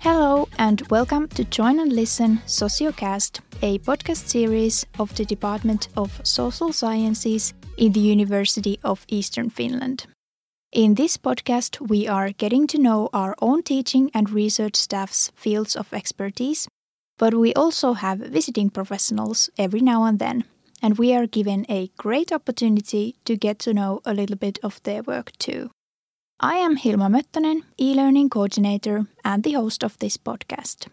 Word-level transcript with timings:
Hello, 0.00 0.48
and 0.58 0.82
welcome 0.90 1.28
to 1.28 1.44
Join 1.44 1.80
and 1.80 1.92
Listen 1.92 2.40
Sociocast, 2.46 3.40
a 3.62 3.78
podcast 3.80 4.28
series 4.28 4.86
of 4.98 5.14
the 5.14 5.24
Department 5.24 5.88
of 5.96 6.20
Social 6.24 6.72
Sciences 6.72 7.54
in 7.76 7.92
the 7.92 8.00
University 8.00 8.78
of 8.82 9.04
Eastern 9.08 9.50
Finland. 9.50 10.06
In 10.72 10.94
this 10.94 11.16
podcast, 11.16 11.80
we 11.88 12.06
are 12.06 12.30
getting 12.30 12.66
to 12.68 12.78
know 12.78 13.08
our 13.12 13.34
own 13.42 13.62
teaching 13.62 14.10
and 14.14 14.30
research 14.30 14.76
staff's 14.76 15.32
fields 15.34 15.74
of 15.74 15.92
expertise, 15.92 16.68
but 17.18 17.34
we 17.34 17.52
also 17.54 17.94
have 17.94 18.18
visiting 18.18 18.70
professionals 18.70 19.50
every 19.58 19.80
now 19.80 20.04
and 20.04 20.18
then, 20.18 20.44
and 20.82 20.98
we 20.98 21.14
are 21.14 21.26
given 21.26 21.66
a 21.68 21.90
great 21.96 22.32
opportunity 22.32 23.16
to 23.24 23.36
get 23.36 23.58
to 23.60 23.74
know 23.74 24.00
a 24.04 24.14
little 24.14 24.36
bit 24.36 24.58
of 24.62 24.82
their 24.82 25.02
work 25.02 25.32
too. 25.38 25.70
I 26.40 26.56
am 26.56 26.76
Hilma 26.76 27.08
Möttönen, 27.08 27.62
e-learning 27.78 28.30
coordinator 28.30 29.06
and 29.24 29.42
the 29.42 29.52
host 29.52 29.84
of 29.84 29.98
this 29.98 30.16
podcast. 30.16 30.88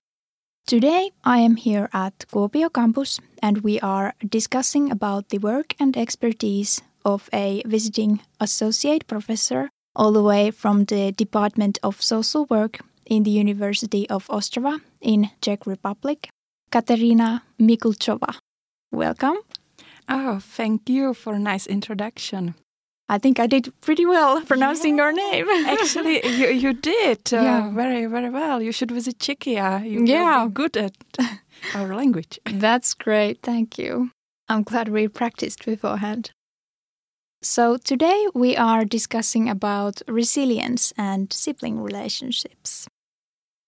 Today 0.66 1.12
I 1.24 1.40
am 1.40 1.56
here 1.56 1.90
at 1.94 2.26
Kuopio 2.32 2.70
campus 2.70 3.22
and 3.42 3.64
we 3.64 3.80
are 3.80 4.14
discussing 4.28 4.92
about 4.92 5.30
the 5.30 5.38
work 5.38 5.74
and 5.80 5.96
expertise 5.96 6.82
of 7.06 7.30
a 7.32 7.64
visiting 7.66 8.20
associate 8.42 9.08
professor 9.08 9.70
all 9.96 10.12
the 10.12 10.22
way 10.22 10.52
from 10.52 10.86
the 10.86 11.14
Department 11.14 11.80
of 11.82 12.02
Social 12.02 12.46
Work 12.50 12.80
in 13.06 13.24
the 13.24 13.32
University 13.32 14.10
of 14.10 14.28
Ostrava 14.28 14.82
in 15.00 15.30
Czech 15.42 15.66
Republic, 15.66 16.30
Kateřina 16.72 17.42
Mikulcová. 17.58 18.36
Welcome. 18.92 19.38
Oh, 20.08 20.40
thank 20.40 20.90
you 20.90 21.14
for 21.14 21.34
a 21.34 21.40
nice 21.40 21.68
introduction. 21.68 22.56
I 23.10 23.18
think 23.18 23.40
I 23.40 23.48
did 23.48 23.74
pretty 23.82 24.06
well 24.06 24.42
pronouncing 24.46 24.98
yeah. 24.98 25.04
your 25.04 25.14
name. 25.14 25.50
Actually, 25.68 26.26
you, 26.28 26.48
you 26.48 26.74
did 26.74 27.20
uh, 27.34 27.42
yeah. 27.42 27.72
very, 27.72 28.06
very 28.06 28.30
well. 28.30 28.62
You 28.62 28.72
should 28.72 28.92
visit 28.92 29.20
Czechia. 29.20 29.90
You 29.90 30.06
yeah. 30.06 30.48
good 30.52 30.76
at 30.78 30.94
our 31.76 31.96
language. 31.96 32.40
That's 32.46 32.94
great. 32.94 33.42
Thank 33.42 33.78
you. 33.78 34.12
I'm 34.50 34.64
glad 34.64 34.90
we 34.90 35.08
practiced 35.08 35.66
beforehand. 35.66 36.32
So 37.42 37.78
today 37.78 38.28
we 38.34 38.58
are 38.58 38.84
discussing 38.84 39.50
about 39.50 40.02
resilience 40.08 40.94
and 40.98 41.32
sibling 41.32 41.82
relationships. 41.82 42.88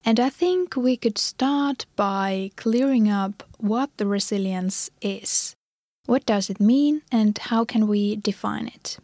And 0.03 0.19
I 0.19 0.29
think 0.29 0.75
we 0.75 0.97
could 0.97 1.17
start 1.17 1.85
by 1.95 2.51
clearing 2.55 3.09
up 3.09 3.43
what 3.57 3.89
the 3.97 4.05
resilience 4.07 4.89
is. 5.01 5.55
What 6.09 6.25
does 6.25 6.49
it 6.49 6.59
mean 6.59 7.03
and 7.11 7.37
how 7.37 7.65
can 7.65 7.85
we 7.85 8.15
define 8.15 8.65
it? 8.65 8.97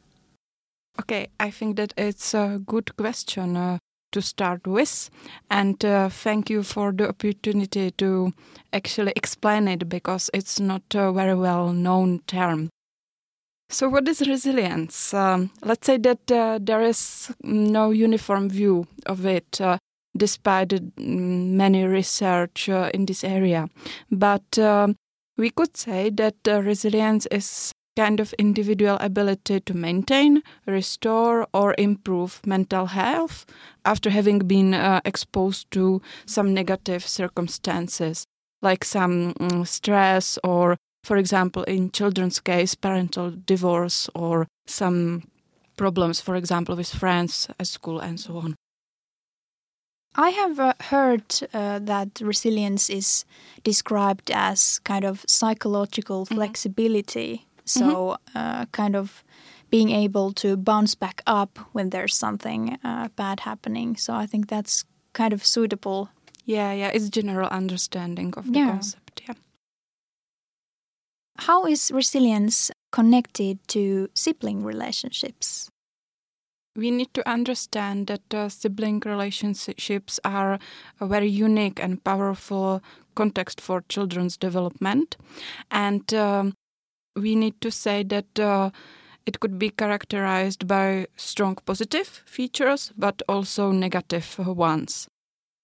Okay, 0.99 1.27
I 1.39 1.51
think 1.51 1.75
that 1.75 1.93
it's 1.95 2.33
a 2.33 2.59
good 2.65 2.97
question 2.97 3.55
uh, 3.55 3.77
to 4.11 4.23
start 4.23 4.65
with. 4.65 5.11
And 5.51 5.85
uh, 5.85 6.09
thank 6.09 6.49
you 6.49 6.63
for 6.63 6.91
the 6.91 7.09
opportunity 7.09 7.91
to 7.91 8.33
actually 8.73 9.13
explain 9.15 9.67
it 9.67 9.87
because 9.87 10.31
it's 10.33 10.59
not 10.59 10.81
a 10.95 11.11
very 11.11 11.35
well 11.35 11.71
known 11.73 12.21
term. 12.25 12.71
So, 13.69 13.87
what 13.87 14.07
is 14.07 14.27
resilience? 14.27 15.13
Um, 15.13 15.51
let's 15.61 15.85
say 15.85 15.97
that 15.97 16.31
uh, 16.31 16.57
there 16.59 16.81
is 16.81 17.31
no 17.43 17.91
uniform 17.91 18.49
view 18.49 18.87
of 19.05 19.27
it, 19.27 19.61
uh, 19.61 19.77
despite 20.17 20.69
mm, 20.69 21.49
many 21.51 21.83
research 21.83 22.67
uh, 22.67 22.89
in 22.95 23.05
this 23.05 23.23
area. 23.23 23.69
But 24.09 24.57
um, 24.57 24.95
we 25.37 25.49
could 25.49 25.75
say 25.75 26.09
that 26.09 26.35
resilience 26.45 27.25
is 27.27 27.71
kind 27.95 28.19
of 28.19 28.33
individual 28.33 28.97
ability 28.99 29.59
to 29.61 29.73
maintain, 29.73 30.43
restore, 30.65 31.47
or 31.53 31.73
improve 31.77 32.41
mental 32.45 32.87
health 32.87 33.45
after 33.85 34.09
having 34.09 34.39
been 34.39 34.73
uh, 34.73 34.99
exposed 35.05 35.71
to 35.71 36.01
some 36.25 36.53
negative 36.53 37.07
circumstances, 37.07 38.25
like 38.61 38.83
some 38.83 39.33
um, 39.39 39.65
stress, 39.65 40.37
or, 40.43 40.77
for 41.03 41.17
example, 41.17 41.63
in 41.63 41.91
children's 41.91 42.39
case, 42.39 42.75
parental 42.75 43.31
divorce, 43.45 44.09
or 44.13 44.47
some 44.67 45.23
problems, 45.77 46.19
for 46.19 46.35
example, 46.35 46.75
with 46.75 46.93
friends 46.93 47.47
at 47.59 47.67
school, 47.67 47.99
and 47.99 48.19
so 48.19 48.37
on. 48.37 48.55
I 50.17 50.29
have 50.29 50.59
uh, 50.59 50.73
heard 50.79 51.23
uh, 51.53 51.79
that 51.79 52.21
resilience 52.21 52.89
is 52.89 53.25
described 53.63 54.31
as 54.31 54.79
kind 54.79 55.03
of 55.03 55.25
psychological 55.27 56.25
mm-hmm. 56.25 56.35
flexibility 56.35 57.45
so, 57.65 57.81
mm-hmm. 57.81 58.37
uh, 58.37 58.65
kind 58.67 58.95
of 58.95 59.23
being 59.69 59.89
able 59.89 60.31
to 60.33 60.55
bounce 60.55 60.95
back 60.95 61.21
up 61.27 61.59
when 61.73 61.89
there's 61.89 62.15
something 62.15 62.77
uh, 62.83 63.09
bad 63.15 63.41
happening. 63.41 63.97
So, 63.97 64.13
I 64.13 64.25
think 64.25 64.47
that's 64.47 64.85
kind 65.13 65.33
of 65.33 65.45
suitable. 65.45 66.09
Yeah, 66.45 66.71
yeah, 66.71 66.91
it's 66.93 67.09
general 67.09 67.49
understanding 67.49 68.33
of 68.37 68.45
the 68.45 68.59
yeah. 68.59 68.67
concept. 68.67 69.23
Yeah. 69.27 69.33
How 71.39 71.65
is 71.65 71.91
resilience 71.91 72.71
connected 72.91 73.59
to 73.69 74.09
sibling 74.13 74.63
relationships? 74.63 75.69
We 76.75 76.91
need 76.91 77.13
to 77.13 77.27
understand 77.27 78.07
that 78.07 78.33
uh, 78.33 78.49
sibling 78.49 79.01
relationships 79.05 80.19
are 80.25 80.59
a 80.99 81.07
very 81.07 81.29
unique 81.29 81.79
and 81.79 82.03
powerful 82.03 82.81
context 83.15 83.61
for 83.61 83.83
children's 83.87 84.37
development. 84.37 85.15
And 85.71 86.13
um, 86.13 86.53
we 87.15 87.35
need 87.35 87.61
to 87.61 87.71
say 87.71 88.03
that 88.03 88.39
uh, 88.39 88.71
it 89.25 89.39
could 89.39 89.57
be 89.57 89.69
characterized 89.69 90.67
by 90.67 91.07
strong 91.15 91.57
positive 91.65 92.23
features, 92.25 92.91
but 92.97 93.21
also 93.27 93.71
negative 93.71 94.37
ones. 94.39 95.07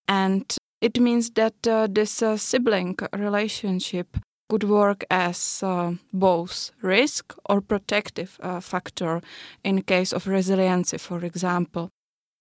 And 0.08 0.56
it 0.80 1.00
means 1.00 1.32
that 1.32 1.68
uh, 1.68 1.88
this 1.92 2.24
uh, 2.24 2.38
sibling 2.38 2.98
relationship 3.14 4.18
could 4.52 4.64
work 4.64 5.06
as 5.10 5.64
uh, 5.64 5.94
both 6.12 6.72
risk 6.82 7.34
or 7.50 7.62
protective 7.62 8.32
uh, 8.42 8.60
factor 8.60 9.22
in 9.64 9.82
case 9.82 10.16
of 10.16 10.28
resiliency, 10.28 10.98
for 10.98 11.26
example. 11.26 11.90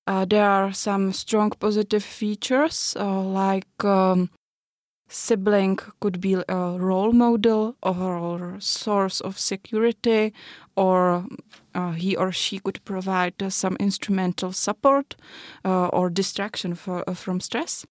Uh, 0.06 0.25
there 0.25 0.50
are 0.50 0.72
some 0.72 1.12
strong 1.12 1.50
positive 1.50 2.03
features 2.03 2.97
like 2.99 3.84
um, 3.84 4.28
sibling 5.10 5.78
could 6.00 6.20
be 6.20 6.34
a 6.34 6.78
role 6.78 7.12
model 7.12 7.76
or 7.82 8.56
source 8.59 9.20
of 9.20 9.38
security, 9.38 10.32
or 10.76 11.25
uh, 11.75 11.93
he 11.93 12.16
or 12.16 12.32
she 12.32 12.59
could 12.59 12.84
provide 12.84 13.43
uh, 13.43 13.50
some 13.50 13.76
instrumental 13.81 14.53
support 14.53 15.16
uh, 15.65 15.88
or 15.88 16.10
distraction 16.10 16.75
for, 16.75 17.09
uh, 17.09 17.15
from 17.15 17.41
stress. 17.41 17.87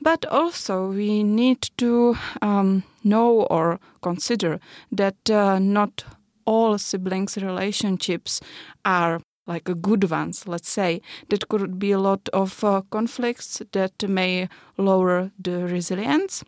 But 0.00 0.24
also, 0.26 0.88
we 0.88 1.22
need 1.24 1.70
to 1.78 2.16
um, 2.40 2.84
know 3.02 3.42
or 3.50 3.80
consider 4.00 4.60
that 4.92 5.30
uh, 5.30 5.58
not 5.58 6.04
all 6.44 6.78
siblings' 6.78 7.36
relationships 7.36 8.40
are 8.84 9.20
like 9.46 9.64
good 9.82 10.10
ones, 10.10 10.46
let's 10.46 10.70
say. 10.70 11.00
That 11.30 11.48
could 11.48 11.78
be 11.78 11.90
a 11.92 11.98
lot 11.98 12.28
of 12.32 12.62
uh, 12.62 12.82
conflicts 12.90 13.60
that 13.72 14.08
may 14.08 14.48
lower 14.76 15.30
the 15.38 15.66
resilience. 15.66 16.44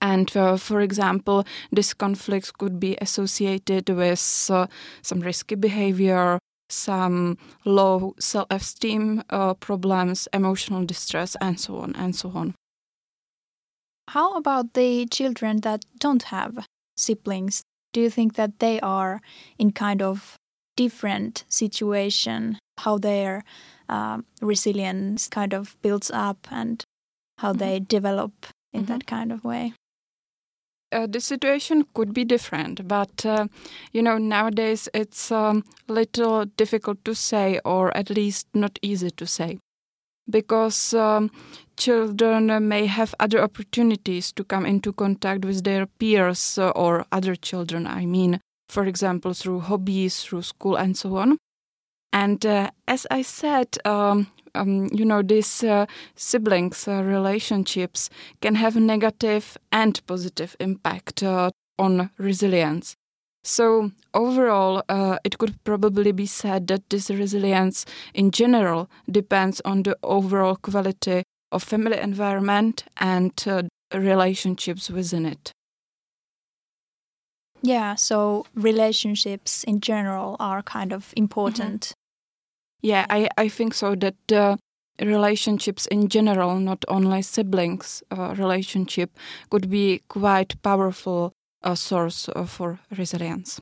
And 0.00 0.34
uh, 0.36 0.56
for 0.56 0.80
example, 0.80 1.44
this 1.72 1.94
conflict 1.94 2.56
could 2.58 2.80
be 2.80 2.96
associated 3.00 3.90
with 3.90 4.50
uh, 4.50 4.66
some 5.02 5.20
risky 5.20 5.54
behavior, 5.56 6.38
some 6.68 7.36
low 7.64 8.14
self 8.18 8.46
esteem 8.50 9.22
uh, 9.30 9.54
problems, 9.54 10.28
emotional 10.32 10.84
distress, 10.84 11.36
and 11.40 11.58
so 11.60 11.78
on 11.78 11.94
and 11.96 12.14
so 12.14 12.30
on. 12.34 12.54
How 14.08 14.36
about 14.36 14.72
the 14.72 15.04
children 15.04 15.60
that 15.60 15.84
don't 15.98 16.22
have 16.24 16.66
siblings? 16.96 17.62
Do 17.92 18.00
you 18.00 18.08
think 18.08 18.36
that 18.36 18.58
they 18.58 18.80
are 18.80 19.20
in 19.58 19.72
kind 19.72 20.00
of 20.00 20.36
different 20.78 21.44
situation, 21.50 22.58
how 22.78 22.96
their 22.96 23.44
uh, 23.86 24.22
resilience 24.40 25.28
kind 25.28 25.52
of 25.52 25.76
builds 25.82 26.10
up 26.10 26.48
and 26.50 26.82
how 27.38 27.52
mm 27.52 27.56
-hmm. 27.56 27.58
they 27.58 27.80
develop 27.80 28.32
in 28.72 28.80
mm 28.80 28.86
-hmm. 28.86 28.88
that 28.88 29.04
kind 29.06 29.32
of 29.32 29.44
way? 29.44 29.72
Uh, 30.96 31.06
the 31.06 31.20
situation 31.20 31.84
could 31.92 32.12
be 32.12 32.24
different, 32.24 32.88
but 32.88 33.24
uh, 33.24 33.44
you 33.92 34.02
know 34.02 34.18
nowadays 34.18 34.88
it's 34.94 35.32
a 35.32 35.50
um, 35.50 35.62
little 35.86 36.46
difficult 36.56 36.98
to 37.04 37.14
say, 37.14 37.60
or 37.64 37.96
at 37.96 38.08
least 38.10 38.46
not 38.54 38.78
easy 38.80 39.10
to 39.10 39.26
say, 39.26 39.58
because 40.30 40.94
um, 40.94 41.30
children 41.76 42.68
may 42.68 42.86
have 42.86 43.14
other 43.20 43.40
opportunities 43.40 44.32
to 44.32 44.44
come 44.44 44.66
into 44.66 44.92
contact 44.92 45.44
with 45.44 45.64
their 45.64 45.86
peers 45.86 46.58
or 46.58 47.04
other 47.12 47.34
children. 47.34 47.86
I 47.86 48.06
mean, 48.06 48.40
for 48.68 48.84
example, 48.84 49.32
through 49.34 49.60
hobbies, 49.60 50.22
through 50.22 50.42
school, 50.42 50.76
and 50.76 50.96
so 50.96 51.16
on. 51.16 51.38
And 52.12 52.44
uh, 52.44 52.70
as 52.86 53.06
I 53.10 53.22
said, 53.22 53.78
um, 53.84 54.28
um, 54.54 54.88
you 54.92 55.04
know, 55.04 55.22
these 55.22 55.62
uh, 55.62 55.86
siblings 56.16 56.88
uh, 56.88 57.02
relationships 57.02 58.10
can 58.40 58.54
have 58.56 58.76
negative 58.76 59.56
and 59.70 60.04
positive 60.06 60.56
impact 60.58 61.22
uh, 61.22 61.50
on 61.78 62.10
resilience. 62.18 62.96
So, 63.44 63.92
overall, 64.14 64.82
uh, 64.88 65.18
it 65.24 65.38
could 65.38 65.62
probably 65.64 66.12
be 66.12 66.26
said 66.26 66.66
that 66.66 66.90
this 66.90 67.08
resilience 67.08 67.86
in 68.12 68.30
general 68.30 68.90
depends 69.10 69.60
on 69.64 69.84
the 69.84 69.96
overall 70.02 70.56
quality 70.56 71.22
of 71.50 71.62
family 71.62 71.98
environment 71.98 72.84
and 72.98 73.32
uh, 73.46 73.62
relationships 73.94 74.90
within 74.90 75.24
it. 75.24 75.52
Yeah, 77.62 77.94
so 77.96 78.46
relationships 78.54 79.64
in 79.64 79.80
general 79.80 80.36
are 80.38 80.62
kind 80.62 80.92
of 80.92 81.12
important. 81.16 81.80
Mm-hmm. 81.82 82.86
Yeah, 82.88 83.06
I, 83.10 83.28
I 83.36 83.48
think 83.48 83.74
so 83.74 83.96
that 83.96 84.32
uh, 84.32 84.56
relationships 85.00 85.86
in 85.86 86.08
general, 86.08 86.58
not 86.60 86.84
only 86.86 87.22
siblings 87.22 88.02
uh, 88.10 88.34
relationship, 88.38 89.10
could 89.50 89.68
be 89.68 90.02
quite 90.08 90.60
powerful 90.62 91.32
uh, 91.62 91.74
source 91.74 92.28
for 92.46 92.80
resilience. 92.96 93.60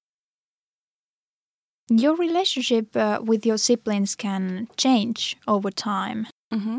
Your 1.89 2.17
relationship 2.17 2.97
uh, 2.97 3.21
with 3.23 3.47
your 3.47 3.59
siblings 3.59 4.17
can 4.17 4.69
change 4.77 5.37
over 5.47 5.71
time. 5.71 6.27
Mm-hmm. 6.53 6.79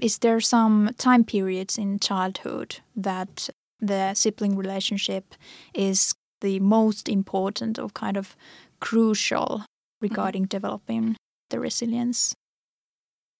Is 0.00 0.18
there 0.18 0.40
some 0.40 0.90
time 0.98 1.24
periods 1.24 1.78
in 1.78 1.98
childhood 2.00 2.80
that 2.96 3.50
the 3.80 4.14
sibling 4.14 4.56
relationship 4.56 5.34
is 5.74 6.14
the 6.40 6.58
most 6.60 7.08
important 7.08 7.78
or 7.78 7.88
kind 7.90 8.16
of 8.16 8.36
crucial 8.80 9.64
regarding 10.00 10.42
mm-hmm. 10.42 10.56
developing 10.56 11.16
the 11.50 11.60
resilience? 11.60 12.34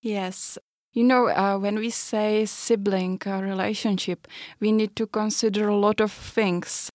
Yes. 0.02 0.58
You 0.92 1.04
know, 1.04 1.28
uh, 1.28 1.58
when 1.58 1.76
we 1.76 1.90
say 1.90 2.44
sibling 2.44 3.20
uh, 3.26 3.40
relationship, 3.42 4.26
we 4.60 4.72
need 4.72 4.96
to 4.96 5.06
consider 5.06 5.68
a 5.68 5.76
lot 5.76 6.00
of 6.00 6.12
things. 6.12 6.90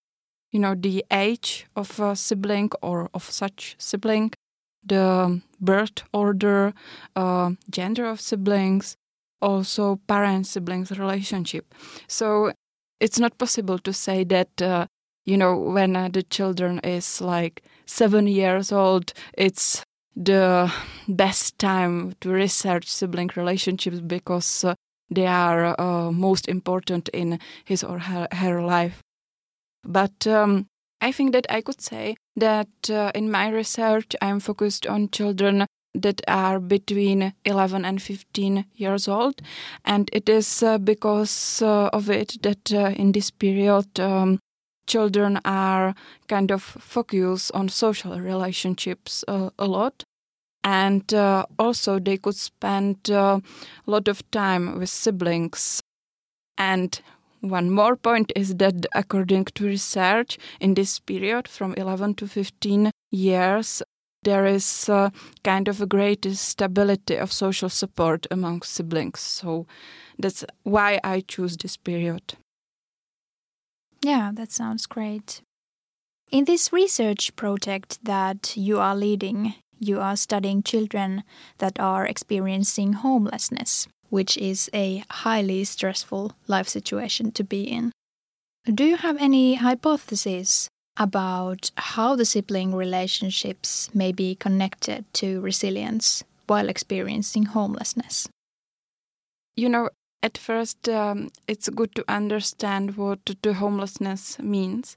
You 0.53 0.59
know, 0.61 0.75
the 0.75 1.03
age 1.11 1.67
of 1.75 1.99
a 1.99 2.15
sibling 2.15 2.71
or 2.81 3.09
of 3.13 3.29
such 3.29 3.75
sibling, 3.79 4.31
the 4.85 5.41
birth 5.59 6.03
order, 6.13 6.73
uh, 7.15 7.51
gender 7.69 8.05
of 8.05 8.21
siblings, 8.21 8.95
also 9.41 9.97
parent 10.07 10.47
siblings 10.47 10.91
relationship. 10.91 11.73
So 12.07 12.53
it's 12.99 13.19
not 13.19 13.37
possible 13.37 13.79
to 13.79 13.93
say 13.93 14.23
that 14.25 14.61
uh, 14.61 14.87
you 15.25 15.37
know 15.37 15.57
when 15.57 15.95
uh, 15.95 16.09
the 16.09 16.23
children 16.23 16.79
is 16.79 17.21
like 17.21 17.63
seven 17.85 18.27
years 18.27 18.71
old 18.71 19.13
it's 19.37 19.83
the 20.15 20.71
best 21.07 21.57
time 21.59 22.13
to 22.21 22.29
research 22.29 22.87
sibling 22.87 23.29
relationships 23.35 23.99
because 23.99 24.63
uh, 24.63 24.75
they 25.09 25.27
are 25.27 25.79
uh, 25.79 26.11
most 26.11 26.47
important 26.47 27.09
in 27.09 27.39
his 27.65 27.83
or 27.83 27.99
her, 27.99 28.27
her 28.31 28.61
life 28.61 29.01
but 29.85 30.27
um, 30.27 30.65
i 31.01 31.11
think 31.11 31.31
that 31.33 31.45
i 31.49 31.61
could 31.61 31.81
say 31.81 32.15
that 32.35 32.89
uh, 32.89 33.11
in 33.15 33.29
my 33.29 33.49
research 33.49 34.15
i'm 34.21 34.39
focused 34.39 34.87
on 34.87 35.09
children 35.09 35.65
that 35.93 36.21
are 36.27 36.59
between 36.59 37.33
11 37.45 37.85
and 37.85 38.01
15 38.01 38.65
years 38.73 39.07
old. 39.07 39.41
And 39.85 40.09
it 40.11 40.27
is 40.27 40.63
uh, 40.63 40.77
because 40.77 41.61
uh, 41.61 41.89
of 41.93 42.09
it 42.09 42.41
that 42.41 42.73
uh, 42.73 42.93
in 42.95 43.11
this 43.11 43.29
period 43.29 43.99
um, 43.99 44.39
children 44.87 45.39
are 45.45 45.95
kind 46.27 46.51
of 46.51 46.61
focused 46.63 47.51
on 47.53 47.69
social 47.69 48.19
relationships 48.19 49.23
uh, 49.27 49.49
a 49.59 49.65
lot. 49.65 50.03
And 50.63 51.13
uh, 51.13 51.45
also 51.59 51.99
they 51.99 52.17
could 52.17 52.35
spend 52.35 53.09
a 53.09 53.41
lot 53.85 54.07
of 54.07 54.29
time 54.31 54.79
with 54.79 54.89
siblings. 54.89 55.81
And 56.57 56.99
one 57.43 57.69
more 57.69 57.97
point 57.97 58.31
is 58.35 58.55
that 58.55 58.85
according 58.95 59.45
to 59.45 59.65
research 59.65 60.37
in 60.61 60.73
this 60.75 60.99
period 60.99 61.47
from 61.47 61.73
11 61.75 62.15
to 62.15 62.27
15 62.27 62.89
years 63.11 63.83
there 64.23 64.45
is 64.45 64.87
uh, 64.87 65.09
kind 65.43 65.67
of 65.67 65.81
a 65.81 65.85
great 65.85 66.25
stability 66.33 67.17
of 67.17 67.33
social 67.33 67.67
support 67.67 68.25
among 68.31 68.61
siblings. 68.61 69.19
So 69.19 69.67
that's 70.17 70.45
why 70.63 70.99
i 71.03 71.19
choose 71.19 71.57
this 71.57 71.75
period. 71.75 72.35
Yeah, 74.01 74.31
that 74.33 74.51
sounds 74.51 74.85
great. 74.85 75.41
In 76.31 76.45
this 76.45 76.73
research 76.73 77.35
project 77.35 77.99
that 78.03 78.55
you 78.55 78.79
are 78.79 78.95
leading, 78.95 79.55
you 79.79 79.99
are 79.99 80.15
studying 80.15 80.63
children 80.63 81.23
that 81.59 81.79
are 81.79 82.05
experiencing 82.05 82.93
homelessness, 82.93 83.87
which 84.13 84.37
is 84.37 84.69
a 84.75 85.03
highly 85.09 85.63
stressful 85.63 86.33
life 86.47 86.69
situation 86.69 87.31
to 87.31 87.43
be 87.43 87.63
in. 87.63 87.91
Do 88.71 88.83
you 88.85 88.97
have 88.97 89.17
any 89.19 89.55
hypotheses 89.55 90.69
about 90.97 91.71
how 91.77 92.15
the 92.15 92.23
sibling 92.23 92.75
relationships 92.75 93.89
may 93.91 94.11
be 94.11 94.35
connected 94.35 95.11
to 95.15 95.41
resilience 95.41 96.23
while 96.45 96.69
experiencing 96.69 97.45
homelessness? 97.57 98.29
You 99.55 99.69
know, 99.69 99.89
at 100.21 100.37
first, 100.37 100.87
um, 100.87 101.29
it's 101.47 101.69
good 101.69 101.95
to 101.95 102.05
understand 102.07 102.95
what 102.95 103.19
the 103.41 103.53
homelessness 103.53 104.37
means. 104.37 104.95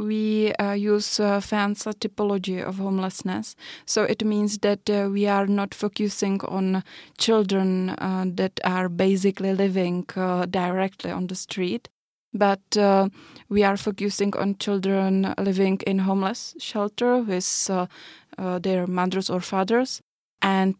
We 0.00 0.54
uh, 0.54 0.72
use 0.72 1.20
uh, 1.20 1.40
FEANTSA 1.40 1.92
typology 1.96 2.62
of 2.66 2.78
homelessness, 2.78 3.54
so 3.84 4.04
it 4.04 4.24
means 4.24 4.56
that 4.60 4.88
uh, 4.88 5.10
we 5.12 5.26
are 5.26 5.46
not 5.46 5.74
focusing 5.74 6.40
on 6.40 6.82
children 7.18 7.90
uh, 7.90 8.24
that 8.36 8.58
are 8.64 8.88
basically 8.88 9.52
living 9.52 10.06
uh, 10.16 10.46
directly 10.46 11.10
on 11.10 11.26
the 11.26 11.34
street, 11.34 11.90
but 12.32 12.78
uh, 12.78 13.10
we 13.50 13.62
are 13.62 13.76
focusing 13.76 14.34
on 14.36 14.56
children 14.56 15.34
living 15.36 15.78
in 15.86 15.98
homeless 15.98 16.54
shelter 16.58 17.18
with 17.18 17.70
their 18.62 18.86
mothers 18.86 19.28
or 19.28 19.40
fathers, 19.40 20.00
and 20.40 20.76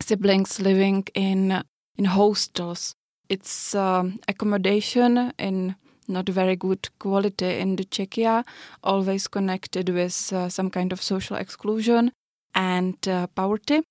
siblings 0.00 0.60
living 0.60 1.04
in 1.14 1.64
in 1.96 2.04
hostels. 2.04 2.94
Its 3.28 3.74
um, 3.74 4.20
accommodation 4.28 5.32
in 5.38 5.74
not 6.08 6.28
very 6.28 6.56
good 6.56 6.88
quality 6.98 7.58
in 7.58 7.76
the 7.76 7.84
Czechia, 7.84 8.44
always 8.82 9.28
connected 9.28 9.88
with 9.88 10.32
uh, 10.32 10.48
some 10.48 10.70
kind 10.70 10.92
of 10.92 11.02
social 11.02 11.36
exclusion 11.36 12.10
and 12.54 12.96
uh, 13.08 13.26
poverty. 13.28 13.82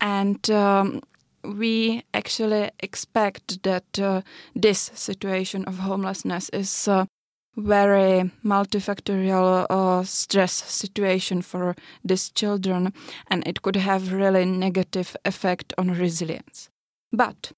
And 0.00 0.50
um, 0.50 1.00
we 1.44 2.02
actually 2.14 2.70
expect 2.80 3.62
that 3.62 3.98
uh, 3.98 4.22
this 4.54 4.90
situation 4.94 5.64
of 5.64 5.78
homelessness 5.78 6.48
is 6.50 6.88
a 6.88 7.06
very 7.56 8.30
multifactorial 8.44 9.66
uh, 9.68 10.02
stress 10.04 10.52
situation 10.52 11.42
for 11.42 11.74
these 12.04 12.30
children, 12.30 12.92
and 13.28 13.46
it 13.46 13.62
could 13.62 13.76
have 13.76 14.12
really 14.12 14.44
negative 14.44 15.16
effect 15.24 15.74
on 15.76 15.90
resilience. 15.90 16.70
But 17.12 17.52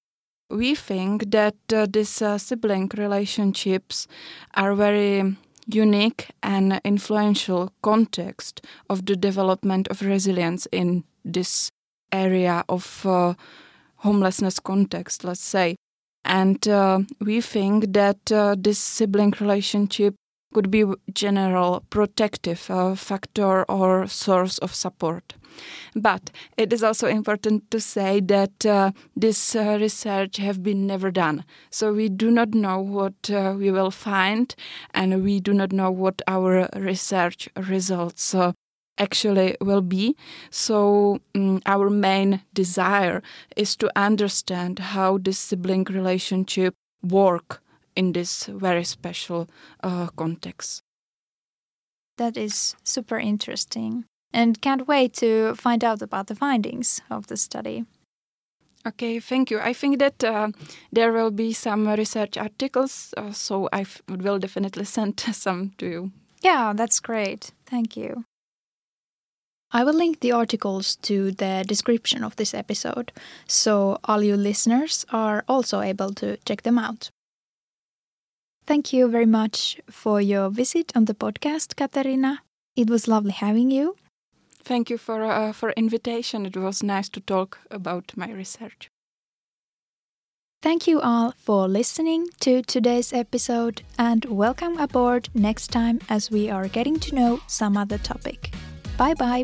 we 0.53 0.75
think 0.75 1.31
that 1.31 1.55
uh, 1.73 1.87
these 1.89 2.21
uh, 2.21 2.37
sibling 2.37 2.89
relationships 2.95 4.07
are 4.53 4.75
very 4.75 5.35
unique 5.67 6.29
and 6.43 6.79
influential 6.83 7.71
context 7.81 8.65
of 8.89 9.05
the 9.05 9.15
development 9.15 9.87
of 9.87 10.01
resilience 10.01 10.67
in 10.71 11.03
this 11.25 11.69
area 12.11 12.63
of 12.69 13.05
uh, 13.05 13.33
homelessness 13.97 14.59
context 14.59 15.23
let's 15.23 15.43
say. 15.43 15.75
And 16.25 16.65
uh, 16.67 16.99
we 17.19 17.41
think 17.41 17.93
that 17.93 18.31
uh, 18.31 18.55
this 18.57 18.79
sibling 18.79 19.33
relationship 19.39 20.15
could 20.53 20.71
be 20.71 20.85
general 21.13 21.83
protective 21.89 22.69
uh, 22.69 22.95
factor 22.95 23.63
or 23.63 24.07
source 24.07 24.57
of 24.59 24.73
support. 24.73 25.33
But 25.95 26.31
it 26.57 26.73
is 26.73 26.83
also 26.83 27.07
important 27.07 27.69
to 27.71 27.79
say 27.79 28.19
that 28.21 28.65
uh, 28.65 28.91
this 29.15 29.55
uh, 29.55 29.77
research 29.79 30.37
have 30.37 30.63
been 30.63 30.87
never 30.87 31.11
done. 31.11 31.45
So 31.69 31.93
we 31.93 32.09
do 32.09 32.31
not 32.31 32.53
know 32.53 32.79
what 32.79 33.29
uh, 33.29 33.55
we 33.57 33.71
will 33.71 33.91
find 33.91 34.55
and 34.93 35.23
we 35.23 35.39
do 35.39 35.53
not 35.53 35.71
know 35.71 35.91
what 35.91 36.21
our 36.27 36.69
research 36.75 37.49
results 37.55 38.33
uh, 38.33 38.53
actually 38.97 39.55
will 39.61 39.81
be. 39.81 40.15
So, 40.51 41.19
um, 41.35 41.61
our 41.65 41.89
main 41.89 42.41
desire 42.53 43.23
is 43.55 43.75
to 43.77 43.89
understand 43.95 44.79
how 44.79 45.17
this 45.17 45.39
sibling 45.39 45.85
relationship 45.85 46.75
work 47.01 47.62
in 47.95 48.13
this 48.13 48.45
very 48.45 48.83
special 48.83 49.47
uh, 49.83 50.07
context. 50.15 50.81
That 52.17 52.37
is 52.37 52.75
super 52.83 53.17
interesting 53.17 54.05
and 54.33 54.61
can't 54.61 54.87
wait 54.87 55.13
to 55.13 55.55
find 55.55 55.83
out 55.83 56.01
about 56.01 56.27
the 56.27 56.35
findings 56.35 57.01
of 57.09 57.27
the 57.27 57.37
study. 57.37 57.85
Okay, 58.85 59.19
thank 59.19 59.49
you. 59.49 59.59
I 59.59 59.71
think 59.73 59.99
that 59.99 60.23
uh, 60.23 60.49
there 60.91 61.13
will 61.13 61.31
be 61.31 61.53
some 61.53 61.87
research 61.87 62.37
articles, 62.37 63.13
uh, 63.15 63.31
so 63.31 63.69
I 63.71 63.85
will 64.09 64.39
definitely 64.39 64.85
send 64.97 65.19
some 65.19 65.71
to 65.77 65.85
you. 65.85 66.11
Yeah, 66.41 66.73
that's 66.75 66.99
great. 66.99 67.51
Thank 67.65 67.95
you. 67.95 68.25
I 69.71 69.83
will 69.83 69.93
link 69.93 70.19
the 70.19 70.33
articles 70.33 70.97
to 70.97 71.31
the 71.31 71.63
description 71.67 72.23
of 72.23 72.35
this 72.35 72.53
episode, 72.53 73.11
so 73.47 73.97
all 74.03 74.21
you 74.21 74.35
listeners 74.35 75.05
are 75.11 75.43
also 75.47 75.81
able 75.81 76.13
to 76.15 76.37
check 76.45 76.61
them 76.61 76.77
out. 76.77 77.09
Thank 78.65 78.93
you 78.93 79.09
very 79.09 79.25
much 79.25 79.81
for 79.89 80.21
your 80.21 80.49
visit 80.49 80.91
on 80.95 81.05
the 81.05 81.13
podcast, 81.13 81.75
Kateřina. 81.75 82.37
It 82.75 82.89
was 82.89 83.07
lovely 83.07 83.31
having 83.31 83.71
you. 83.71 83.95
Thank 84.63 84.89
you 84.89 84.97
for 84.97 85.23
uh, 85.23 85.51
for 85.53 85.71
invitation. 85.75 86.45
It 86.45 86.55
was 86.55 86.81
nice 86.83 87.09
to 87.09 87.19
talk 87.19 87.59
about 87.69 88.13
my 88.15 88.31
research. 88.31 88.89
Thank 90.61 90.87
you 90.87 91.01
all 91.01 91.33
for 91.37 91.67
listening 91.67 92.27
to 92.39 92.61
today's 92.61 93.11
episode 93.11 93.81
and 93.97 94.23
welcome 94.25 94.77
aboard 94.77 95.27
next 95.33 95.71
time 95.71 95.99
as 96.07 96.31
we 96.31 96.49
are 96.49 96.69
getting 96.69 96.99
to 97.01 97.15
know 97.15 97.41
some 97.47 97.75
other 97.75 97.97
topic. 97.97 98.53
Bye 98.97 99.13
bye. 99.13 99.43